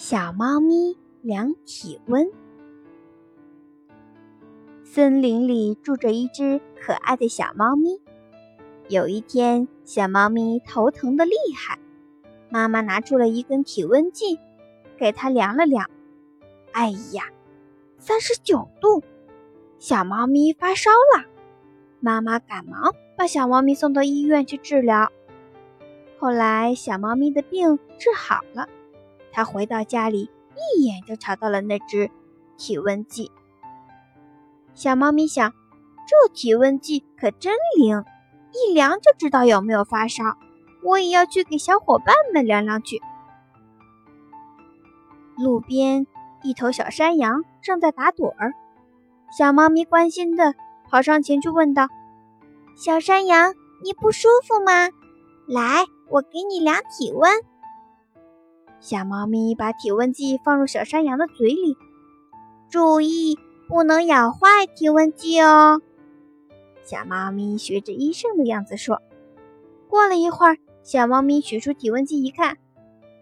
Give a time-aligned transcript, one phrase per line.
[0.00, 2.30] 小猫咪量体温。
[4.84, 8.00] 森林里住着一只可爱的小猫咪。
[8.86, 11.80] 有一天，小猫咪头疼的厉害，
[12.48, 14.38] 妈妈拿出了一根体温计，
[14.96, 15.90] 给它量了量。
[16.70, 17.24] 哎呀，
[17.98, 19.02] 三十九度！
[19.80, 21.24] 小猫咪发烧了。
[21.98, 25.10] 妈妈赶忙把小猫咪送到医院去治疗。
[26.20, 28.68] 后来，小猫咪的病治好了。
[29.38, 30.28] 他回到家里，
[30.74, 32.10] 一眼就瞧到了那只
[32.56, 33.30] 体温计。
[34.74, 35.52] 小猫咪想：
[36.08, 38.04] 这体温计可真灵，
[38.52, 40.24] 一量就知道有没有发烧。
[40.82, 43.00] 我也要去给小伙伴们量量去。
[45.36, 46.08] 路边，
[46.42, 48.54] 一头小山羊正在打盹儿。
[49.30, 50.56] 小猫咪关心的
[50.90, 51.86] 跑上前去问道
[52.74, 54.88] ：“小山羊，你不舒服吗？
[55.46, 57.30] 来，我给你量体温。”
[58.80, 61.76] 小猫咪把体温计放入小山羊的嘴里，
[62.70, 65.82] 注意不能咬坏体温计哦。
[66.84, 69.02] 小猫咪学着医生的样子说。
[69.88, 72.56] 过了一会儿，小猫咪取出体温计一看，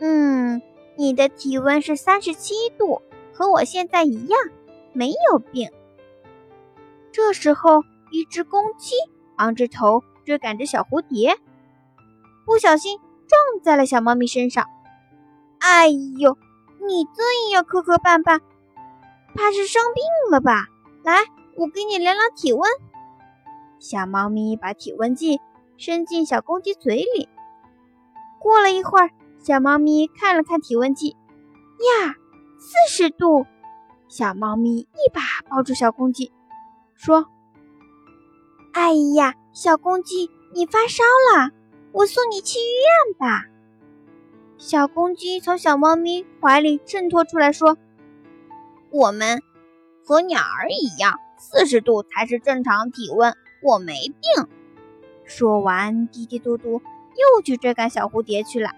[0.00, 0.60] 嗯，
[0.96, 3.00] 你的体温是三十七度，
[3.32, 4.38] 和我现在一样，
[4.92, 5.70] 没有病。
[7.10, 8.94] 这时候，一只公鸡
[9.36, 11.36] 昂着头追赶着小蝴蝶，
[12.44, 14.66] 不小心撞在了小猫咪身上。
[15.70, 16.38] 哎呦，
[16.86, 18.40] 你这样磕磕绊绊，
[19.34, 20.64] 怕是生病了吧？
[21.04, 22.70] 来，我给你量量体温。
[23.78, 25.42] 小猫咪把体温计
[25.76, 27.28] 伸进小公鸡嘴里。
[28.40, 29.10] 过了一会儿，
[29.40, 32.14] 小猫咪看了看体温计，呀，
[32.58, 33.44] 四十度。
[34.08, 36.32] 小猫咪一把抱住小公鸡，
[36.94, 37.26] 说
[38.72, 41.50] ：“哎呀，小公鸡，你发烧了，
[41.92, 43.44] 我送你去医院吧。”
[44.58, 47.78] 小公鸡从小猫咪怀里挣脱出来，说
[48.90, 49.40] ：“我们
[50.04, 53.32] 和鸟儿一样，四十度才是正常体温，
[53.62, 54.48] 我没病。”
[55.24, 56.82] 说完，嘀嘀嘟嘟
[57.14, 58.70] 又去追赶小蝴蝶去了。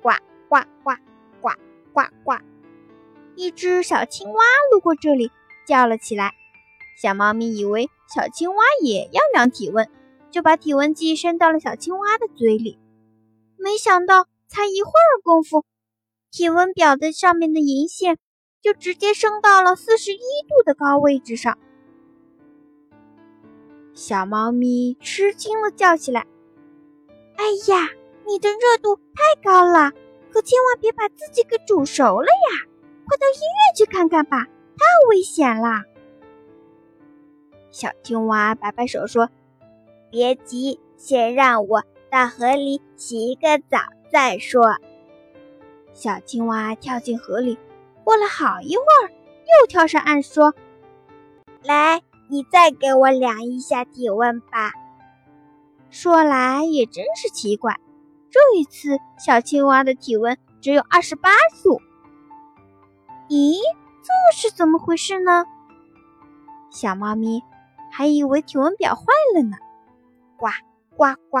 [0.00, 0.10] 呱
[0.48, 0.94] 呱呱
[1.40, 1.50] 呱
[1.92, 2.38] 呱呱！
[3.34, 4.40] 一只小青蛙
[4.70, 5.32] 路过这里，
[5.66, 6.34] 叫了起来。
[6.96, 9.88] 小猫咪以为小青蛙也要量体温，
[10.30, 12.78] 就把体温计伸到了小青蛙的嘴里，
[13.56, 14.28] 没想到。
[14.52, 15.64] 才一会儿功夫，
[16.30, 18.18] 体温表的上面的银线
[18.60, 21.56] 就直接升到了四十一度的高位置上。
[23.94, 26.26] 小猫咪吃惊的叫起来
[27.36, 27.88] ：“哎呀，
[28.26, 29.92] 你的热度太高了，
[30.30, 32.68] 可千万别把自己给煮熟了呀！
[33.06, 35.84] 快到医院去看看吧，太危险了。”
[37.72, 39.30] 小青蛙摆摆手说
[40.12, 43.78] ：“别急，先让我到河里洗一个澡。”
[44.12, 44.76] 再说，
[45.94, 47.58] 小青蛙跳进河里，
[48.04, 50.54] 过了好一会儿，又跳上岸说
[51.64, 54.74] ：“来，你再给我量一下体温吧。”
[55.88, 57.80] 说来也真是奇怪，
[58.30, 61.30] 这一次小青蛙的体温只有二十八
[61.62, 61.80] 度。
[63.30, 63.56] 咦，
[64.02, 65.46] 这是怎么回事呢？
[66.70, 67.42] 小猫咪
[67.90, 69.56] 还以为体温表坏了呢。
[70.36, 70.48] 呱
[70.96, 71.40] 呱呱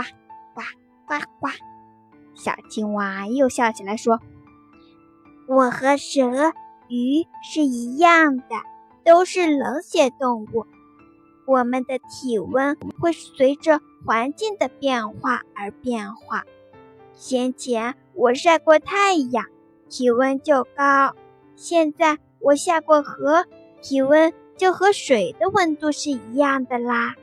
[1.12, 1.48] 呱呱。
[2.34, 4.18] 小青蛙又笑起来说
[5.46, 6.52] ：“我和蛇、
[6.88, 8.56] 鱼是一样的，
[9.04, 10.66] 都是冷血动物。
[11.46, 16.44] 我们的体温会随着环境的变化而变化。
[17.14, 19.44] 先前我晒过太阳，
[19.90, 21.14] 体温就高；
[21.54, 23.44] 现在我下过河，
[23.82, 27.16] 体温就和水的温度是一样的啦。”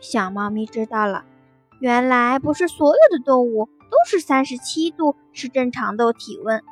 [0.00, 1.24] 小猫咪知道了。
[1.82, 6.62] 原来不是所有的动物都是三十七度是正常的体温，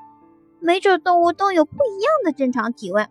[0.60, 3.08] 每种动物都有不一样的正常体温，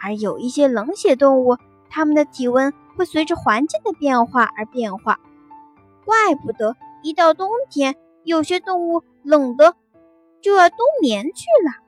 [0.00, 1.56] 而有一些冷血动物，
[1.90, 5.18] 它们的体温会随着环境的变化而变化。
[6.04, 9.74] 怪不得一到冬天，有些动物冷的
[10.40, 11.85] 就要冬眠去了。